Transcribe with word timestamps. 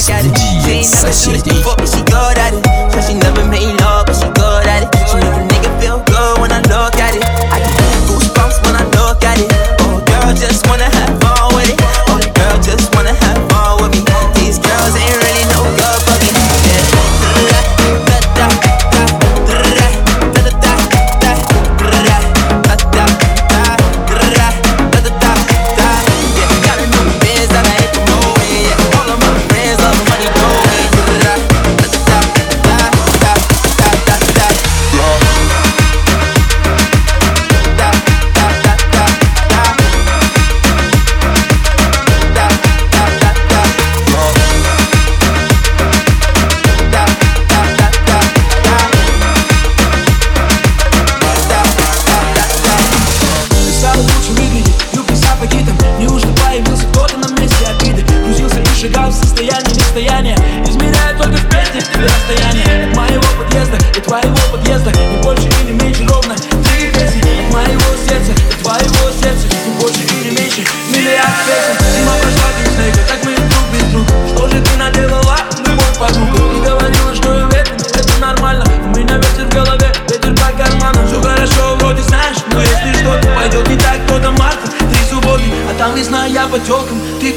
I 0.00 0.08
got 0.08 0.24
it. 0.24 0.32
She 0.64 0.70
ain't 0.70 0.90
never 0.92 1.12
seen 1.12 1.34
a 1.34 1.38
thief 1.38 1.64
but 1.76 1.84
she 1.84 2.00
good 2.04 2.38
at 2.38 2.54
it. 2.54 2.64
So 2.92 3.00
she 3.04 3.14
never 3.18 3.44
made 3.44 3.79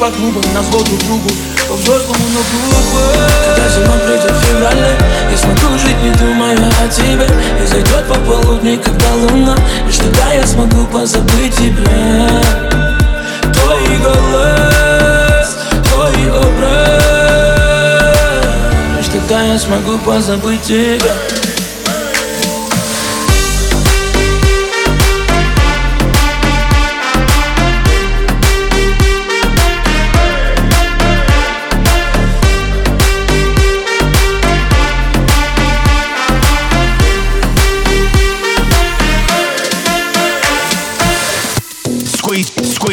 по 0.03 0.11
клубам, 0.11 0.43
на 0.53 0.61
зло 0.63 0.83
друг 0.83 0.99
другу 1.05 1.29
По 1.69 1.75
взрослому, 1.75 2.25
но 2.33 2.41
глупо. 2.51 2.99
Когда 3.45 3.69
зима 3.69 3.95
придет 4.05 4.31
в 4.31 4.43
феврале 4.43 4.97
Я 5.31 5.37
смогу 5.37 5.77
жить, 5.79 6.03
не 6.03 6.11
думая 6.11 6.57
о 6.57 6.87
тебе. 6.89 7.27
И 7.61 7.65
зайдет 7.65 8.05
по 8.09 8.15
полудни, 8.15 8.75
когда 8.75 9.13
луна 9.13 9.55
Лишь 9.87 9.97
тогда 9.97 10.33
я 10.33 10.45
смогу 10.45 10.85
позабыть 10.87 11.55
тебя. 11.55 12.41
Твой 13.53 13.97
голос, 13.99 15.57
твой 15.85 16.31
образ 16.31 17.77
Лишь 18.97 19.07
тогда 19.07 19.41
я 19.41 19.57
смогу 19.57 19.97
позабыть 19.99 20.63
тебя. 20.63 21.13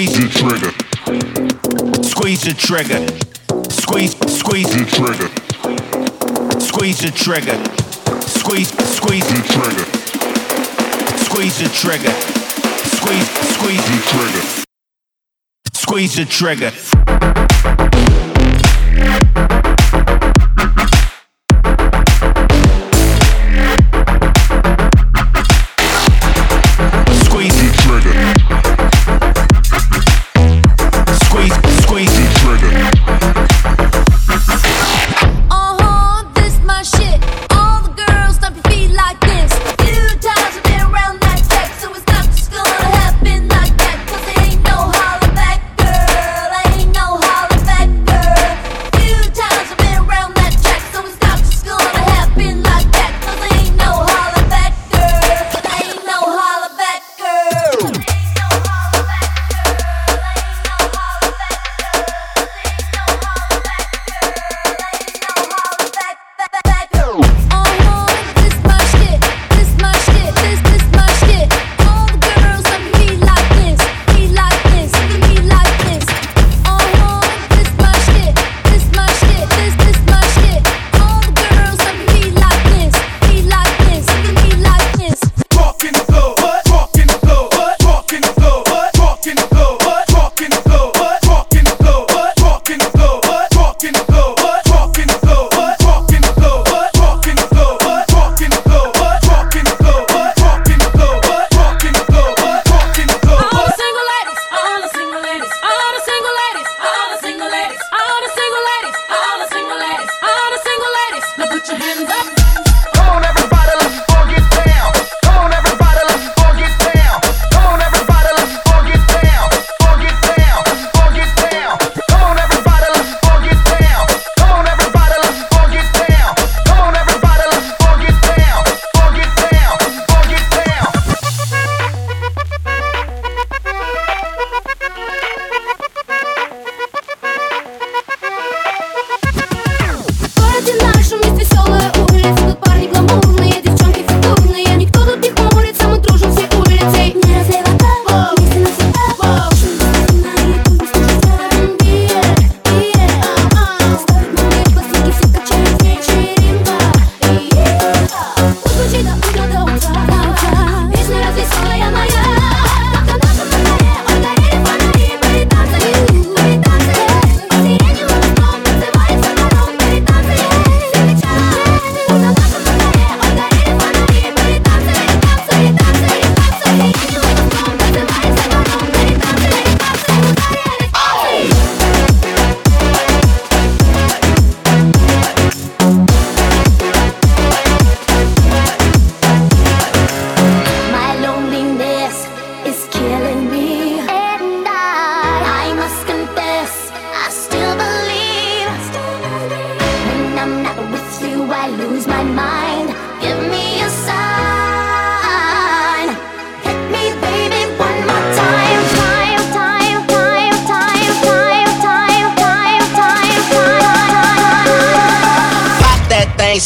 Squeeze 0.00 0.19
the 0.19 0.28
trigger. 0.31 0.72
Squeeze 2.03 2.41
the 2.41 2.55
trigger. 2.55 3.06
Squeeze, 3.69 4.12
squeeze 4.33 4.71
the 4.71 4.84
trigger. 4.87 5.28
Squeeze 6.59 7.00
the 7.00 7.11
trigger. 7.11 7.59
Squeeze, 8.27 8.71
squeeze 8.97 9.28
the 9.28 9.43
trigger. 9.53 9.84
Squeeze 11.19 11.59
the 11.59 11.69
trigger. 11.69 12.15
Squeeze, 12.97 13.28
squeeze 13.53 13.84
the 13.84 13.99
trigger. 14.09 14.44
Squeeze 15.75 16.15
the 16.16 16.25
trigger. 16.25 18.09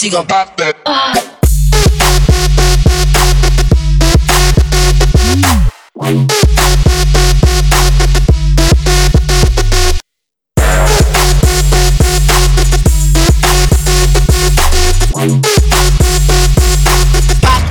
Thing, 0.04 0.10
gon'. 0.10 0.26
Pop 0.26 0.56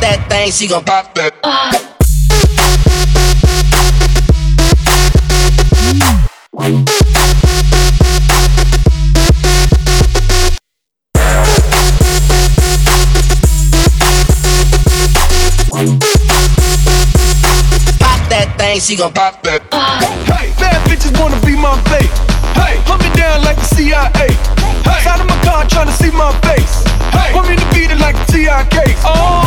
that 0.01 0.25
thing, 0.29 0.51
she 0.51 0.67
gon' 0.67 0.83
pop 0.83 1.13
that. 1.15 1.92
She 18.83 18.97
gon' 18.97 19.13
pop 19.13 19.41
that. 19.43 19.63
Hey, 20.27 20.51
bad 20.59 20.75
bitches 20.91 21.15
wanna 21.15 21.39
be 21.47 21.55
my 21.55 21.71
babe. 21.87 22.11
Hey, 22.51 22.75
hunt 22.83 22.99
me 22.99 23.07
down 23.15 23.39
like 23.47 23.55
the 23.55 23.69
CIA. 23.79 24.03
Hey, 24.11 24.99
side 24.99 25.21
of 25.23 25.27
my 25.27 25.39
car 25.47 25.63
trying 25.71 25.87
to 25.87 25.95
see 25.95 26.11
my 26.11 26.35
face. 26.43 26.83
Hey, 27.15 27.31
want 27.33 27.47
me 27.47 27.55
to 27.55 27.67
beat 27.71 27.95
it 27.95 27.99
like 28.03 28.19
the 28.27 28.43
TIK. 28.43 28.99
Oh, 29.07 29.42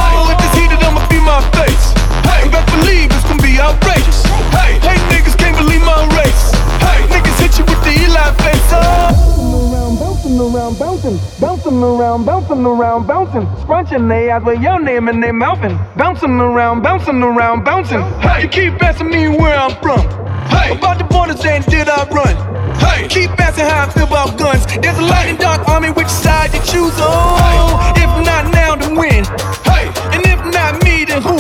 bouncing 11.81 12.01
around, 12.01 12.25
bouncing 12.25 12.65
around, 12.65 13.07
bouncing, 13.07 13.63
scrunching 13.63 14.09
their 14.09 14.37
eyes 14.37 14.45
with 14.45 14.61
your 14.63 14.81
name 14.81 15.09
and 15.09 15.23
their 15.23 15.33
mouthing, 15.33 15.79
bouncing 15.97 16.41
around, 16.41 16.83
bouncing 16.83 17.23
around, 17.23 17.65
bouncing. 17.65 18.01
Hey, 18.21 18.43
you 18.43 18.49
keep 18.49 18.83
asking 18.83 19.11
me 19.11 19.29
where 19.29 19.59
I'm 19.59 19.77
from. 19.83 20.01
Hey, 20.49 20.77
about 20.77 20.99
the 20.99 21.05
borders 21.05 21.45
and 21.45 21.65
did 21.67 21.89
I 21.89 22.09
run? 22.09 22.35
Hey, 22.79 23.09
keep 23.09 23.31
asking 23.39 23.67
how 23.67 23.87
I 23.87 23.91
feel 23.91 24.07
about 24.07 24.39
guns. 24.39 24.65
There's 24.67 24.97
a 24.97 25.03
light 25.03 25.29
and 25.29 25.39
dark 25.39 25.69
army, 25.69 25.91
which 25.91 26.09
side 26.09 26.55
you 26.55 26.61
choose? 26.61 26.95
Oh, 26.97 27.93
if 27.97 28.25
not 28.25 28.51
now, 28.53 28.77
then 28.77 28.97
when? 28.97 29.25
Hey, 29.65 29.93
and 30.17 30.25
if 30.25 30.41
not 30.55 30.83
me, 30.83 31.05
then 31.05 31.21
who? 31.21 31.37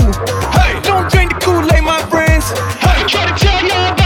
Hey, 0.52 0.80
don't 0.82 1.10
drink 1.10 1.32
the 1.32 1.40
Kool-Aid, 1.40 1.82
my 1.82 2.02
friends. 2.10 2.50
Hey, 2.84 3.06
try 3.08 3.24
to 3.24 3.34
tell 3.42 3.64
y'all 3.64 3.92
about 3.92 4.05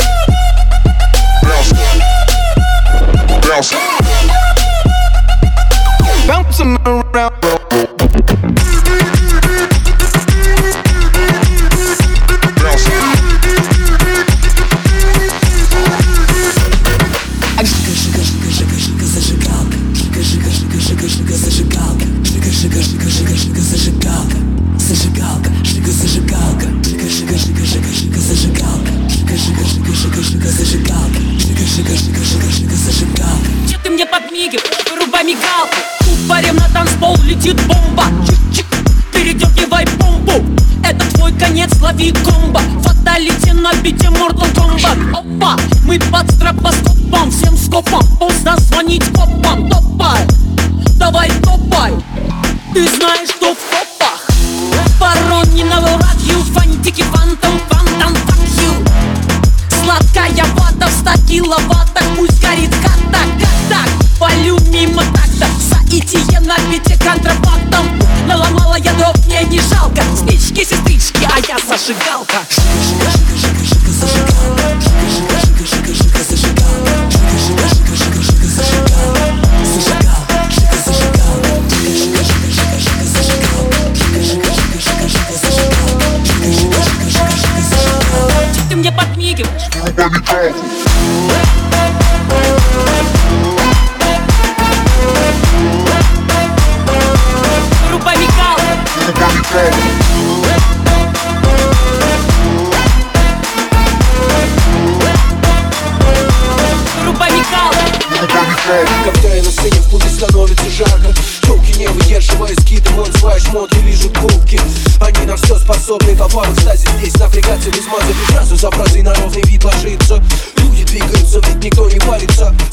Твой 41.77 41.81
конец, 41.81 41.81
лови 41.81 42.11
комбо 42.11 42.59
Фаталити 42.83 43.53
на 43.53 43.73
бите 43.81 44.07
Mortal 44.07 44.53
Kombat 44.53 45.11
Опа, 45.11 45.57
мы 45.85 45.99
под 45.99 46.31
стропоскопом 46.31 47.31
Всем 47.31 47.57
скопом, 47.57 48.05
поздно 48.19 48.55
звонить 48.57 49.05
копам 49.13 49.69
Топай, 49.69 50.27
давай 50.97 51.29
топай. 51.41 51.93
Ты 52.73 52.87
знаешь, 52.87 53.29
что 53.29 53.53
в 53.53 53.59
копах. 53.69 54.27
Ворон 54.99 55.53
не 55.53 55.63
навраг, 55.63 56.17
ю 56.25 56.41
Фантики, 56.53 57.03
фантом, 57.03 57.59
фантом, 57.69 58.13
fuck 58.13 58.45
you. 58.59 58.89
Сладкая 59.83 60.45
вата 60.55 60.87
в 60.87 60.91
ста 60.91 61.13
киловаттах 61.27 62.03
Пусть 62.17 62.41
горит 62.41 62.73
хата, 62.75 63.23
как 63.39 63.49
так 63.69 63.89
Полю 64.19 64.57
мимо 64.71 65.03
такта 65.13 65.47
Саитие 65.69 66.39
на 66.41 66.55
бите 66.69 66.97
контрабандом 66.97 67.87
Мало 68.71 68.83
я 68.83 68.93
доп, 68.93 69.17
мне 69.25 69.43
не 69.43 69.59
жалко. 69.59 70.01
Спички, 70.15 70.63
сестрички, 70.63 71.27
а 71.27 71.39
я 71.45 71.57
зажигалка. 71.59 72.37
Жика, 72.47 73.11
жика, 73.11 73.35
жика, 73.35 73.63
жика, 73.65 73.91
зажигалка 73.91 74.79
Жика, 74.79 75.07
жика, 75.11 75.65
жика, 75.67 75.67
жика, 75.67 75.93
жика, 75.93 76.23
зажигалка 76.23 76.95
Жика, 77.11 77.35
жика, 77.37 77.67
жика, 77.67 77.95
жика, 77.99 78.21
жика, 78.23 78.47
зажигалка 78.47 79.27
Зажигалка, 79.73 80.37
жика, 80.51 80.77
зажигалка 80.85 81.51
Жика, 81.81 82.23
жика, 82.23 82.47
жика, 82.47 82.47
жика, 82.47 82.79
жика, 82.79 83.03
зажигалка 83.11 83.91
Жика, 83.93 84.19
жика, 84.23 84.49
жика, 84.51 84.79
жика, 84.79 85.07
жика, 85.09 85.35
зажигалка 85.43 86.15
Жика, 86.31 86.79
жика, 86.81 87.09
жика, 87.11 88.69
Ты 88.69 88.75
мне 88.77 88.91
подмигиваешь. 88.93 89.67
Ну, 89.75 90.80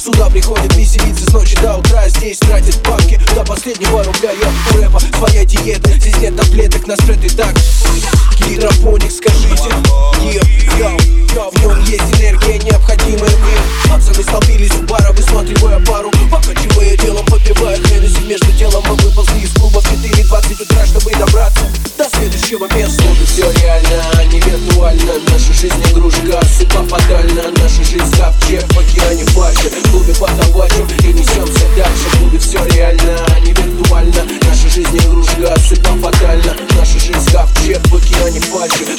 Сюда 0.08 0.30
приходят 0.30 0.74
веселиться 0.74 1.30
с 1.30 1.34
ночи 1.34 1.54
до 1.60 1.76
утра 1.76 2.08
Здесь 2.08 2.38
тратят 2.38 2.80
бабки. 2.82 3.20
До 3.34 3.44
последнего 3.44 4.02
рубля 4.02 4.30
Я 4.30 4.48
у 4.74 4.80
рэпа 4.80 5.00
своя 5.00 5.44
диета 5.44 5.90
Здесь 5.92 6.16
нет 6.16 6.34
таблеток, 6.34 6.86
на 6.86 6.96
спреты 6.96 7.28
так. 7.36 7.54
Гидропоник, 8.38 9.12
скажите 9.12 9.68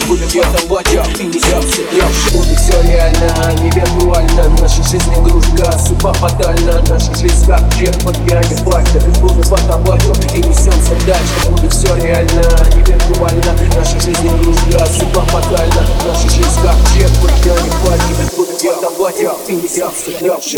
Будем 0.09 0.27
пьесом 0.27 0.67
бочок, 0.67 1.05
ты 1.15 1.23
несем 1.23 1.61
все 1.61 1.83
трешь 1.83 2.33
Будет 2.33 2.57
все 2.57 2.81
реально, 2.81 3.31
а 3.45 3.53
не 3.53 3.69
виртуально. 3.69 4.49
Наша 4.59 4.81
жизнь 4.81 5.13
игрушка, 5.13 5.71
супа 5.77 6.11
фатальна. 6.13 6.81
Наша 6.89 7.13
жизнь 7.13 7.45
как 7.45 7.61
чек 7.75 7.95
под 8.03 8.17
пьяни 8.25 8.55
плачет 8.63 9.07
Будем 9.19 9.47
по 9.47 9.57
табачу 9.57 10.11
и 10.33 10.39
несемся 10.39 10.95
дальше. 11.05 11.49
Будет 11.51 11.71
все 11.71 11.95
реально, 11.95 12.41
а 12.41 12.75
не 12.75 12.81
виртуально. 12.81 13.55
Наша 13.75 13.99
жизнь 13.99 14.27
игрушка, 14.27 14.83
супа 14.87 15.21
фатальна. 15.27 15.85
Наша 16.03 16.27
жизнь 16.27 16.59
как 16.63 16.75
чек 16.91 17.11
под 17.21 17.31
пьяни 17.43 17.69
плачет 17.83 18.35
Будем 18.35 18.73
по 18.73 18.81
табачу 18.81 19.31
и 19.47 19.53
несемся 19.57 20.09
дальше 20.25 20.57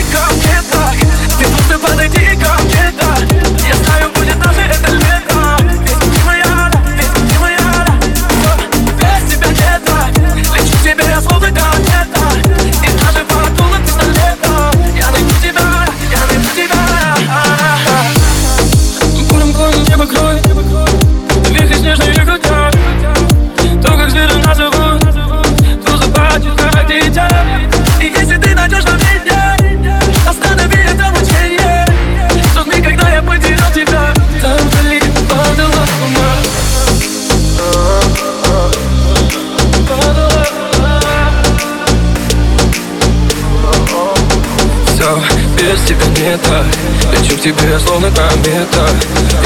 комета 46.21 46.65
Лечу 47.11 47.37
к 47.37 47.41
тебе, 47.41 47.79
словно 47.79 48.09
комета. 48.11 48.89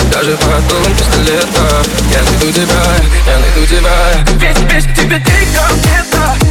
И 0.02 0.14
даже 0.14 0.32
под 0.38 0.68
дулом 0.68 0.96
пистолета 0.98 1.84
Я 2.12 2.24
найду 2.24 2.52
тебя, 2.52 2.84
я 3.28 3.40
найду 3.40 3.66
тебя. 3.66 3.92
Весь, 4.40 4.74
весь 4.74 4.96
тебе 4.96 5.18
ты 5.20 5.32
комета 5.56 6.45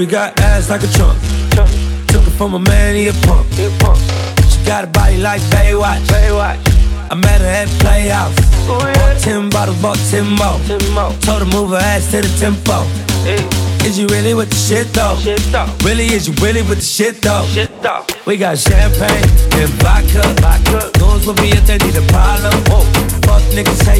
Tammy 0.00 0.10
got 0.10 0.40
ass 0.40 0.70
like 0.70 0.82
a 0.82 0.86
trunk. 0.96 1.20
trunk. 1.50 1.70
Took 2.08 2.26
it 2.26 2.30
from 2.30 2.54
a 2.54 2.58
man, 2.58 2.96
he 2.96 3.08
a 3.08 3.12
punk. 3.28 3.46
Punk. 3.80 3.98
She 4.48 4.64
got 4.64 4.84
a 4.84 4.86
body 4.86 5.18
like 5.18 5.42
Baywatch. 5.52 6.00
Baywatch. 6.08 6.56
I 7.10 7.14
met 7.16 7.42
her 7.42 7.46
at 7.46 7.68
playoffs. 7.84 8.40
Bought 8.66 9.20
ten 9.20 9.50
bottles, 9.50 9.76
bought 9.82 9.98
ten 10.10 10.24
more. 10.24 10.56
ten 10.64 10.80
more. 10.94 11.12
Told 11.20 11.42
her 11.42 11.50
move 11.52 11.70
her 11.70 11.76
ass 11.76 12.10
to 12.12 12.22
the 12.22 12.32
tempo. 12.40 12.80
Is 13.84 13.98
you 13.98 14.06
really 14.06 14.32
with 14.32 14.48
the 14.48 14.56
shit 14.56 14.88
though? 14.94 15.20
Really, 15.84 16.06
is 16.06 16.26
you 16.26 16.32
really 16.40 16.62
with 16.62 16.78
the 16.78 16.84
shit 16.96 17.20
though? 17.20 17.44
Shit 17.52 17.70
though. 17.82 18.06
We 18.24 18.38
got 18.38 18.56
champagne 18.56 19.28
and 19.60 19.68
vodka. 19.84 20.24
Goons 20.98 21.26
with 21.26 21.38
me 21.42 21.52
if 21.52 21.66
they 21.66 21.76
need 21.76 21.96
a 21.96 22.06
problem. 22.08 22.56
Whoa. 22.72 22.84
Fuck 23.28 23.42
niggas, 23.52 23.84
hey 23.84 23.99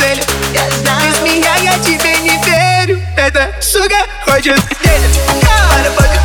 Цели 0.00 0.22
Я 0.54 0.70
знаю 0.70 1.10
Без 1.10 1.20
меня 1.20 1.54
я 1.56 1.78
тебе 1.78 2.16
не 2.20 2.42
верю 2.44 3.00
Эта 3.16 3.50
сука 3.60 4.06
хочет 4.24 4.60
денег 4.82 5.10
Поработать 5.42 6.19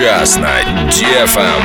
Сейчас 0.00 0.36
на 0.38 0.48
DFM. 0.88 1.60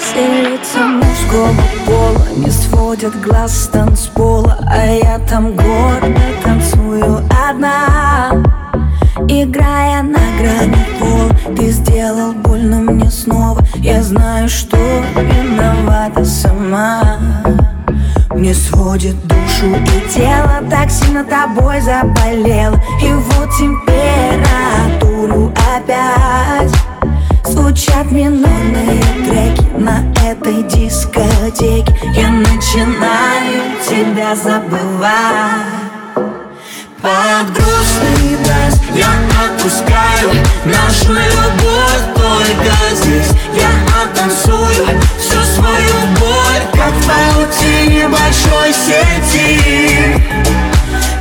Все 0.00 0.44
лица 0.44 0.78
мужского 0.86 1.52
пола 1.84 2.26
Не 2.36 2.50
сводят 2.50 3.20
глаз 3.20 3.64
с 3.64 3.68
танцпола 3.68 4.58
А 4.66 4.86
я 4.86 5.18
там 5.28 5.54
гордо 5.54 6.22
танцую 6.42 7.18
одна 7.50 8.61
Играя 9.28 10.02
на 10.02 10.18
грани 10.38 10.86
пола 10.98 11.54
Ты 11.56 11.70
сделал 11.70 12.32
больно 12.32 12.80
мне 12.80 13.10
снова. 13.10 13.64
Я 13.76 14.02
знаю, 14.02 14.48
что 14.48 14.76
виновата 15.16 16.24
сама. 16.24 17.18
Мне 18.30 18.54
сводит 18.54 19.16
душу 19.26 19.76
и 19.76 20.10
тело 20.10 20.62
Так 20.70 20.90
сильно 20.90 21.24
тобой 21.24 21.80
заболело. 21.80 22.80
И 23.02 23.12
вот 23.12 23.50
температуру 23.58 25.52
опять 25.74 26.72
Звучат 27.44 28.10
минорные 28.10 29.02
треки 29.24 29.66
на 29.78 30.02
этой 30.26 30.62
дискотеке. 30.62 31.94
Я 32.14 32.30
начинаю 32.30 33.76
тебя 33.86 34.34
забывать. 34.34 35.82
Под 37.02 37.52
грустный 37.52 38.36
я 38.94 39.08
отпускаю 39.44 40.30
Нашу 40.64 41.12
любовь 41.12 42.06
только 42.14 42.72
здесь. 42.94 43.30
Я 43.54 43.70
оттанцую 44.02 45.00
всю 45.18 45.42
свою 45.54 45.94
боль 46.20 46.62
Как 46.72 46.92
в 46.92 47.06
паутине 47.06 48.08
большой 48.08 48.72
сети. 48.72 50.22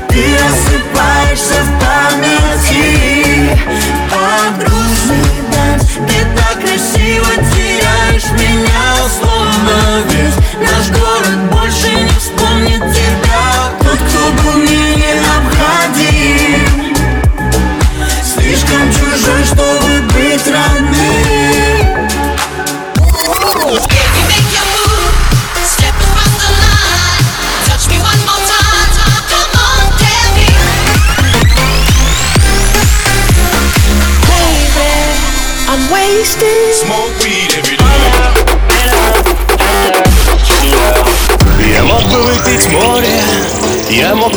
Ты 0.09 0.37
рассыпаешься 0.37 1.63
в 1.63 1.79
памяти. 1.79 3.57
Под 4.09 4.57
грустный 4.59 5.25
данс 5.51 5.85
Ты 6.07 6.25
так 6.35 6.59
красиво 6.59 7.31
теряешь 7.55 8.31
меня 8.33 8.83
Словно 9.19 10.03
весь 10.09 10.41
наш 10.59 10.89
город 10.89 11.39
больше 11.51 11.91
не 11.93 12.09
вспомнит 12.19 12.81
тебя. 12.93 13.71
Тот, 13.79 13.97
кто 13.97 14.43
был 14.43 14.57
мне 14.59 14.95
необходим 14.95 16.00